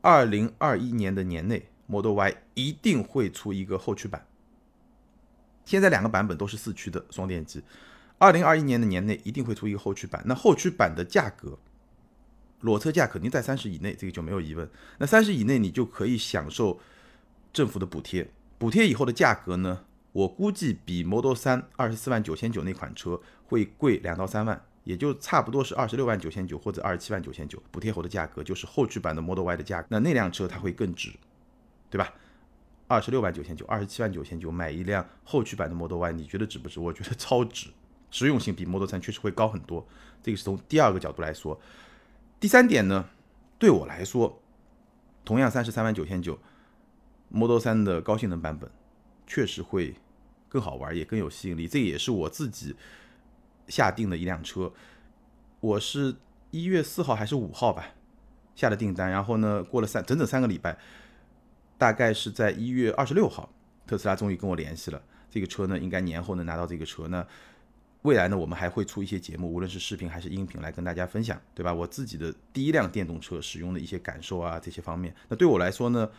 [0.00, 4.26] 二零二一年的年内，Model Y 一定会出一个后驱版。
[5.66, 7.62] 现在两个版本都是四驱的双电机，
[8.16, 10.22] 二零二一年的年内一定会出一个后驱版。
[10.24, 11.58] 那后驱版的价格，
[12.60, 14.66] 裸车价肯定在三十以内，这个就没有疑问。
[14.96, 16.80] 那三十以内，你就可以享受
[17.52, 18.26] 政府的补贴。
[18.56, 24.64] 补贴以后的价格呢，我估计比 Model 三二十四万九千九那款车会贵两到三万。
[24.84, 31.10] 也就差不多是二十六万九千九或者二十七万九千九，补贴后的价格就是后驱版的 Model Y 的价格，那那辆车它会更值，
[31.90, 32.14] 对吧？
[32.88, 36.80] 二十六万九千九，二十七万九千九买一辆后驱版的 Model Y，你觉得值不值？
[36.80, 37.68] 我觉得 超值，
[38.10, 39.86] 实用性比 Model 三确实会高很多。
[40.22, 41.60] 这个是从第二个角度来说。
[42.38, 43.08] 第三点呢，
[43.58, 44.40] 对我来说，
[45.24, 46.38] 同样三十三万九千九
[47.28, 48.70] ，Model 三的高性能版本
[49.26, 49.96] 确实会
[50.48, 51.66] 更好玩，也更有吸引力。
[51.66, 52.76] 这也是我自己。
[53.68, 54.72] 下定的一辆车，
[55.58, 56.14] 我是
[56.52, 57.84] 一月四号还是五号吧
[58.54, 60.78] 下的订单，然后呢过了三整整三个礼拜，
[61.78, 63.48] 大概是在一月二十六号，
[63.86, 67.26] 特斯拉终于跟我联系了，这个车呢应该年后能拿到这个车，那
[68.02, 71.72] 未来呢我们还会出一些节目，无论是视频还是音频来跟大家分享，对吧？
[71.72, 76.10] 我自己的第一辆电动车使用的一些感受啊这些方面，那对我来说呢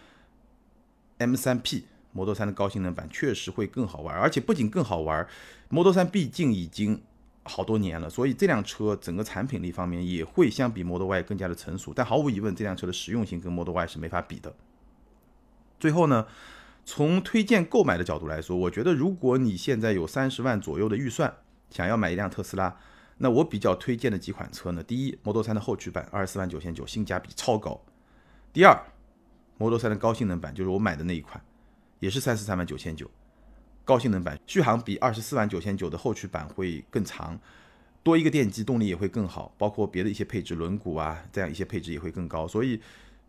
[1.20, 5.28] ，M3P Model 3的高性能版确实会更好玩，而且不仅更好玩
[5.70, 7.02] ，Model 3毕竟已经。
[7.50, 11.94] 好多年了，所以这辆车整个产品力方面也会相比 Model Y 更加的成熟。
[11.96, 14.54] 但毫无疑问，这辆车的实用性跟 Model Y 是没法比的。
[15.80, 16.26] 最后呢，
[16.86, 21.34] 从推荐购买的角度来说，我觉得如果你现在有三十万左右的预算，
[21.70, 22.78] 想要买一辆特斯拉，
[23.18, 27.84] 那我比较推荐的几款车呢，第一，Model 3的后驱版，二十四万九千九，性价比超高；
[28.54, 28.80] 第二
[29.58, 31.44] ，Model 3的高性能版，就是我买的那一款，
[32.00, 33.10] 也是三十三万九千九。
[33.84, 37.40] 高性能版续航比二十四万九千九的后驱版会更长，
[38.04, 42.82] 多一个电机动力也会更好，包括别的一些配置，轮毂啊这样一些配置也会更高，所以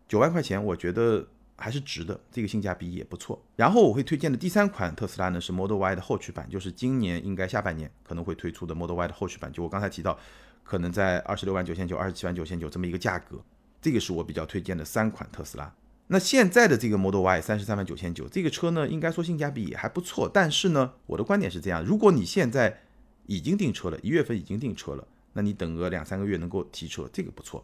[0.07, 1.25] 九万块钱我觉得
[1.59, 3.41] 还是值的，这个性价比也不错。
[3.55, 10.17] 然后我会推荐的第三款特斯拉呢是 Model Y 的后驱版，就是今年应该下半年可能会推出的 Model Y 的后驱版，就我刚才提到，
[10.63, 13.43] 可能在二十六万九千九、二十七万九千九这么一个价格，
[13.81, 15.73] 这个是我比较推荐的三款特斯拉。
[16.07, 20.27] 那现在的这个 Model Y 三十三万九千九，这个车呢，应该说性价比也还不错。
[20.27, 22.81] 但是呢，我的观点是这样：如果你现在
[23.27, 27.63] 已经订车了，一月份已经订车了，那你等个两三个月能够提车，这个不错。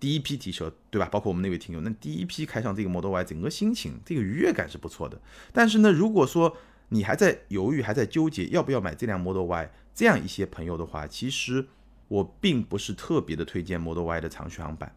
[0.00, 1.08] 第一批提车，对吧？
[1.10, 5.20] 包括我们那位听友，那第一批开上这个 Model Y，整个心情这个愉悦感是不错的。
[5.52, 6.56] 但是呢，如果说
[6.90, 11.66] 你还在犹豫，还在纠结要不要买这辆 Model Y，这样一些朋友的话，其实
[12.08, 14.94] 我并不是特别的推荐 Model Y 的长续航版。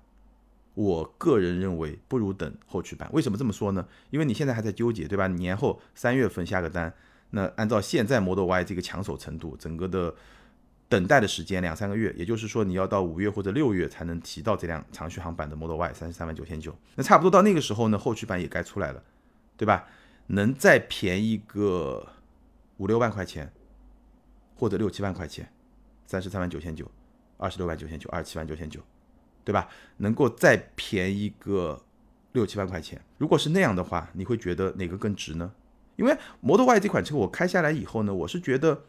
[0.73, 3.85] 我个人认为不如等后驱版，为什么这么说呢？
[4.09, 5.27] 因为你现在还在纠结，对吧？
[5.27, 6.93] 年后三月份下个单，
[7.31, 10.15] 那按照现在 Model Y 这个抢手程度，整个的
[10.91, 16.77] 等待的时间两三个月，也就是说你要到五月或者六月才能提到这辆长续航版的 Model Y，三十三万九千九。
[16.95, 19.01] 那差不多到那个时候呢，后驱版也该出来了，
[19.55, 19.87] 对吧？
[20.27, 22.05] 能再便宜个
[22.75, 23.53] 五六万块钱，
[24.55, 25.49] 或者六七万块钱，
[26.05, 26.91] 三十三万九千九，
[27.37, 28.81] 二十六万九千九，二十七万九千九。
[29.43, 29.67] 对吧？
[29.97, 31.81] 能够再便宜个
[32.33, 35.51] 六七万块钱，如果是那样的话，你会觉得哪个更值呢？
[35.95, 38.83] 因为 Model Y 这款车我开下来以后呢，我是觉得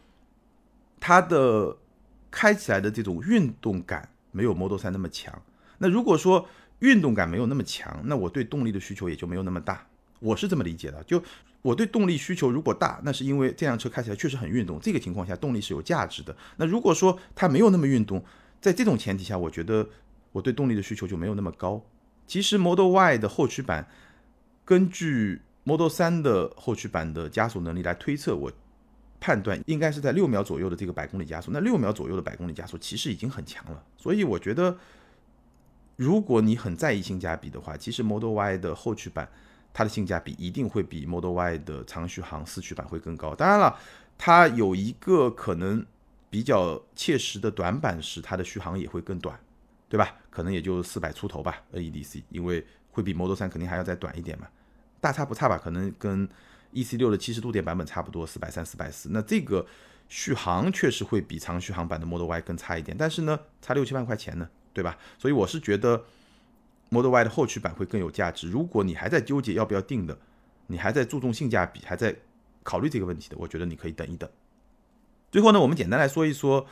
[1.01, 1.79] 它的
[2.33, 5.41] 开起来的这种运动感没有 Model 3那么强。
[5.79, 6.49] 那如果说
[6.81, 9.87] 运动感没有那么强，那我对动力的需求也就没有那么大。
[10.19, 11.23] 我是这么理解的，就
[11.61, 16.37] 我对动力需求如果大，那是因为这辆车开起来确实很运动，这个情况下动力是有价值的。
[16.57, 18.25] 那如果说它没有那么运动，
[18.61, 19.89] 在这种前提下，我觉得。
[20.33, 21.85] 我对动力的需求就没有那么高。
[22.27, 23.87] 其实 Model Y 的后驱版，
[24.65, 28.51] 根据 Model 3的后驱版的加速能力来推测，我
[29.23, 31.53] 判断应该是在六秒左右的这个百公里加速。
[31.53, 33.81] 那六秒左右的百公里加速其实已经很强了。
[33.97, 34.77] 所以我觉得，
[35.95, 39.29] 如果你很在意性价比的话，其实 Model Y 的后驱版
[39.73, 43.35] 它的性价比一定会比 Model Y 的长续航四驱版会更高。
[43.35, 43.79] 当然了，
[44.19, 45.87] 它有一个可能
[46.29, 49.39] 比较切实的短板是它的续航也会更短。
[49.89, 50.17] 对吧？
[50.31, 54.47] 可能也就四百出头吧，NEDC，因为会比 Model 3肯定还要再短一点嘛，
[55.03, 55.59] 大差不差吧？
[55.59, 56.27] 可能跟
[56.73, 59.09] EC6 的七十度电版本差不多，四百三、四百四。
[59.13, 59.67] 那这个
[60.09, 64.97] 续航确实会比长续航版的 Model Y 更差一点，但是呢，差六七万块钱呢，对吧？
[65.19, 66.05] 所以我是觉得
[66.89, 68.51] Model Y 的后驱版会更有价值。
[68.51, 70.19] 如果你还在纠结要不要定的，
[70.67, 72.17] 你还在注重性价比，还在
[72.63, 74.29] 考虑这个问题的，我觉得你可以等一等。
[75.31, 76.67] 最后呢，我们简单来说一说。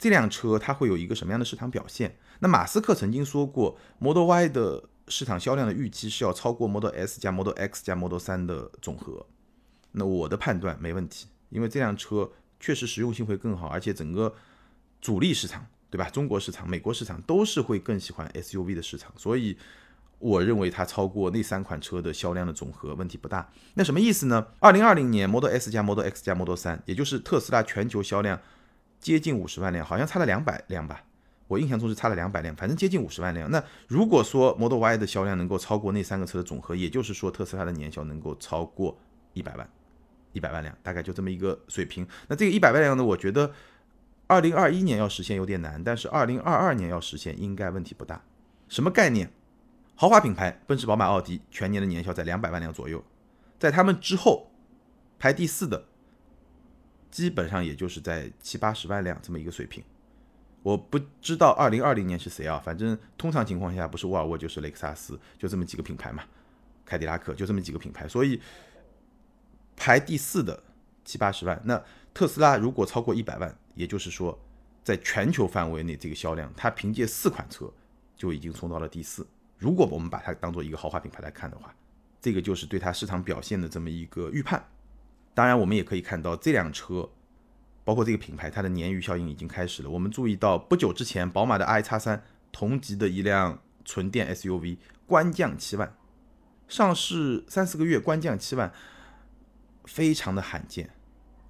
[0.00, 2.16] 这辆车它会有一个什么样的市场表现？
[2.38, 9.26] 那马斯克曾经说过，Model Y 的市场销量的预期是要超过 Model S 加 Model X 加 Model 3的总和。
[9.92, 12.30] 那我的判断没问题，因为这辆车
[12.60, 14.34] 确实实用性会更好，而且整个
[15.00, 16.10] 主力市场，对吧？
[16.10, 19.56] 中国市场、美国市场都是会更喜欢 SUV 的市场，所以
[20.18, 23.50] 我认为它超过那三款车的销量的总和问题不大。
[23.74, 24.48] 那什么意思呢？
[24.60, 28.38] 二零二零年 Model S 加 Model X 加 Model 三，也就是特斯拉全球销量
[29.00, 31.04] 接近五十万辆，好像差了两百辆吧？
[31.48, 33.50] 我印象中是差了两百辆，反正接近五十万辆。
[33.50, 38.96] 那如果说 Model Y 的销量能够超过那三个车的总和，也就是说特斯拉的年销能够超过
[39.32, 39.68] 一百万。
[40.34, 42.06] 一百万辆，大概就这么一个水平。
[42.28, 43.50] 那这个一百万辆呢，我觉得
[44.26, 48.22] 二零二一年要实现有点难，但是二零二二年要实现应该问题不大。
[48.68, 49.32] 什么概念？
[49.94, 53.02] 豪华品牌奔驰、宝马、奥迪全年的年销在两百万辆左右，
[53.58, 54.50] 在他们之后
[55.18, 55.86] 排第四的，
[57.10, 59.82] 基本上也就是在七八十万辆这么一个水平。
[60.68, 62.60] 我不知道二零二零年是谁啊？
[62.62, 66.22] 反正通常情况下不是沃尔沃就是雷克萨斯，就这么几个品牌嘛，
[66.84, 68.40] 凯迪拉克就这么几个品牌，所以。
[69.80, 70.60] 排第四的
[71.04, 71.80] 七八十万，那
[72.12, 74.36] 特斯拉如果超过一百万，也就是说，
[74.82, 77.72] 在全球范围内这个销量，它凭借四款车
[78.16, 79.24] 就已经冲到了第四。
[79.56, 81.72] 如果我们把它当做一个豪华品牌来看的话，
[82.20, 84.60] 这个就是对它市场表现的这么一个预判。
[85.32, 87.08] 当然，我们也可以看到这辆车，
[87.88, 89.88] 包括这个品牌，它的鲶鱼效应已经开始了。
[89.88, 92.22] 我们注意到不久之前，宝马的 i 叉三
[92.52, 94.76] 同级的一辆纯电 SUV
[95.06, 95.96] 官降七万，
[96.68, 98.70] 上市三四个月官降七万。
[99.86, 100.90] 非常的罕见，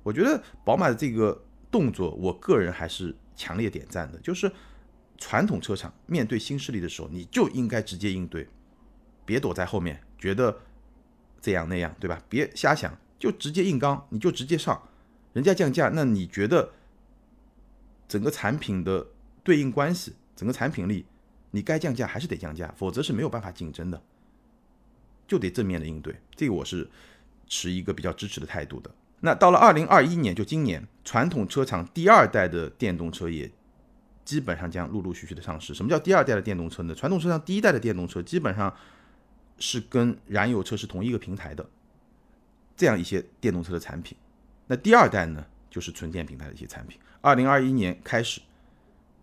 [0.05, 4.17] 我觉得宝马的这个动作，我个人还是强烈点赞的。
[4.21, 4.49] 就是
[5.17, 8.49] 传统车厂面对新势力的时候，你就应该直接应对，
[9.25, 10.57] 别躲在后面，觉得
[11.41, 12.23] 这样那样，对吧？
[12.29, 14.81] 别瞎想，就直接硬刚，你就直接上。
[15.33, 16.73] 人家降价，那你觉得
[18.09, 19.07] 整个产品的
[19.43, 21.05] 对应关系，整个产品力，
[21.51, 24.03] 你该降价还是得降价，否则是没有办法竞争的，
[25.27, 26.17] 就得正面的应对。
[26.35, 26.89] 这个我是。
[27.51, 28.91] 持一个比较支持的态度的。
[29.21, 33.51] 那到了二零二一年，就今年，传统车厂第二代的电动车也
[34.23, 35.73] 基本上将陆陆续续的上市。
[35.73, 36.95] 什么叫第二代的电动车呢？
[36.95, 38.77] 传统车上第一代的电动车基本上
[39.59, 41.67] 是跟燃油车是同一个平台的，
[42.77, 44.15] 这样一些电动车的产品。
[44.69, 47.01] 那第二代呢，就是纯电平台的一些产品。
[47.23, 48.41] 二零二一年开始，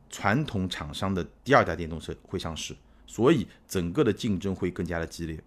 [0.10, 2.76] 传统厂商的第二代电动车会上市，
[3.06, 5.40] 所以整个的竞争会更加的激烈。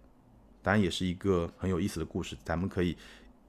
[0.63, 2.95] 当然也是一个很有意思的故事，咱们可以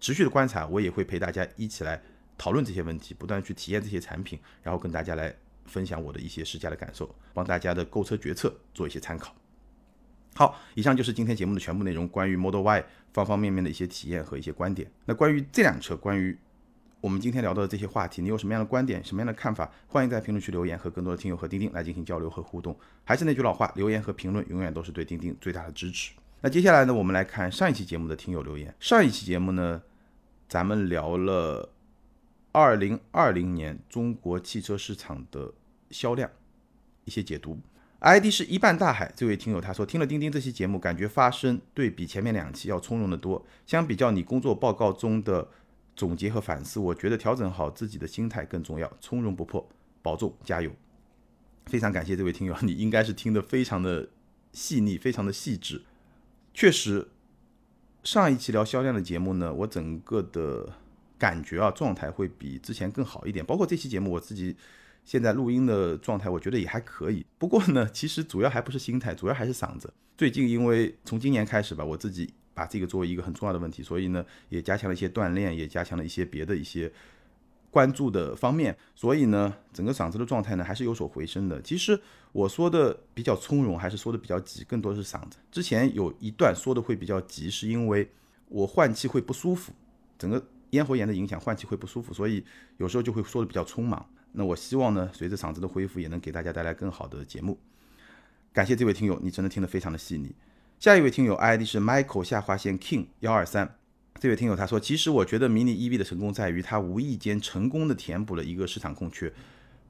[0.01, 2.03] 持续的观察，我也会陪大家一起来
[2.37, 5.35] 讨论这些问题，不断去体验这些产品，然后跟大家来
[5.67, 9.35] 分享我的一些试驾的感受，帮大家的购车决策做一些参考。
[10.35, 14.91] 好，以上就是今天节目的全部内容，关于 Model Y 方方面面的一些体验和一些观点。
[15.05, 16.37] 那关于这辆车，关于
[17.01, 19.71] 我们今天聊到的这些话题，你有什么样的观点，什么样的看法？
[19.89, 22.75] 欢迎在评论区留言，和更多的听友和钉钉来进行交流和互动。
[23.05, 26.13] 还是那句老话，留言和评论永远都是对钉钉最大的支持。
[26.41, 28.75] 那接下来呢，我们来看上一期节目的听友留言。
[28.79, 29.83] 上一期节目呢，
[30.49, 31.69] 咱们聊了
[32.53, 35.53] 二零二零年中国汽车市场的
[35.91, 36.31] 销量
[37.05, 37.59] 一些解读。
[38.01, 43.45] ID 是一半大海，这位听友他说听了钉钉这期节目，感觉发声对比前面两期要从容的多。
[43.67, 45.47] 相比较你工作报告中的
[45.95, 49.69] 总结和反思，我觉得调整好自己的心态更重要，从容不迫，
[50.01, 50.71] 保重，加油。
[51.67, 54.09] 非常感谢这位听友，你应该是听得非常的
[54.53, 55.83] 细腻，非常的细致。
[56.55, 57.09] 确实，
[58.03, 60.73] 上一期聊销量的节目呢，我整个的
[61.19, 63.45] 感觉啊，状态会比之前更好一点。
[63.45, 64.57] 包括这期节目，我自己
[65.05, 67.25] 现在录音的状态，我觉得也还可以。
[67.39, 69.93] 不过呢，其实主要还不是心态，主要还是嗓子。
[70.17, 76.93] 最近因为从今年开始吧，我自己把这个作为一个很重要的问题，所以呢，也加强了一些锻炼，也加强了一些别的一些。
[77.73, 81.63] 关注的方面，所以呢，整个嗓子的状态呢还是有所回升的。
[81.63, 81.97] 其实
[82.33, 85.37] 我说的比较从容，还是说的比较急，更多的是嗓子。
[85.53, 88.11] 之前有一段说的会比较急，是因为
[88.49, 89.73] 我换气会不舒服，
[90.19, 92.45] 整个咽喉炎的影响，换气会不舒服，所以
[92.79, 94.05] 有时候就会说的比较匆忙。
[94.33, 97.59] 那我希望呢，随着嗓子的恢复，也能给大家带来更好的节目。
[98.53, 100.35] 感谢这位听友，你真的听得非常的细腻。
[100.79, 103.77] 下一位听友 ID 是 Michael 下划线 King 幺二三。
[104.19, 109.33] 这位听友他说：“其实我觉得迷你 EV 的成功在于它无意间成功的填补了一个市场空缺。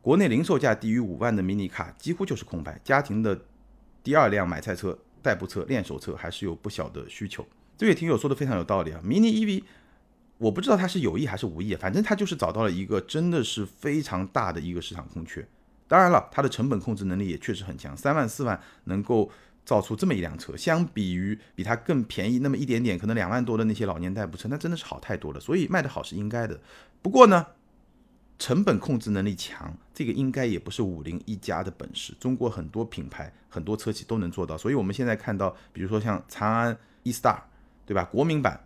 [0.01, 3.41] 国内零售价低于五万的迷你卡几乎就是空白，家庭的
[4.03, 7.45] 第二辆买菜车、代步车、练手车还是有不小的需求。”
[7.76, 9.01] 这位听友说的非常有道理啊！
[9.03, 9.64] 迷你 EV，
[10.41, 15.47] 我不知道他是有意还是无意，反正他就是找到了一个真的是非常大的一个市场空缺。
[15.86, 19.30] 当然了，它的成本控制能力也确实很强，三万四万能够。
[19.62, 25.38] 造出这么一辆车，相比于比它更便宜那么一点点，可能两万多的那些老年代步车，那真的是好太多了。
[25.38, 26.59] 所以卖的好是应该的。
[27.03, 27.47] 不过呢，
[28.36, 32.12] 成本控制能力强，这个应该也不是五菱一家的本事。
[32.18, 34.59] 中国很多品牌、很多车企都能做到。
[34.59, 37.38] 所以我们现在看到，比如说像长安 e-star，
[37.86, 38.03] 对吧？
[38.05, 38.64] 国民版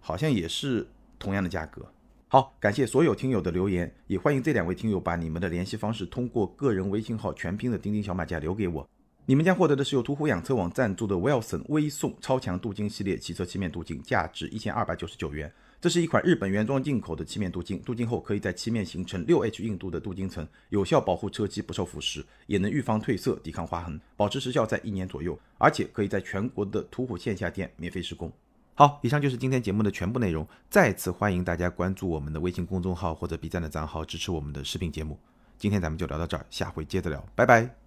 [0.00, 0.86] 好像也是
[1.18, 1.86] 同样的价格。
[2.28, 8.88] 好，感谢所有听友的留言，也欢迎这两位听友把你们的联系方式通过个人微信号全拼的钉钉小马甲留给我。
[9.28, 15.52] 你们将获得的是由途虎养车网赞助的 Wilson 微送超强镀金系列汽车漆面镀金，价值一千二百九十九元。
[15.80, 28.32] 这是一款日本原装进口的漆面镀金，镀金后可以在漆面形成六 H 硬度的镀金层，有效保护车漆不受腐蚀，也能预防褪色、抵抗划痕，保持时效在一年左右，而且可以在全国的途虎线下店免费施工。
[28.78, 30.46] 好，以上就是今天节目的全部内容。
[30.68, 35.18] 再次欢迎大家关注我们的微信公众号或者 B 站的账号，支持我们的视频节目。
[35.56, 37.85] 今天咱们就聊到这儿，下回接着聊，拜拜。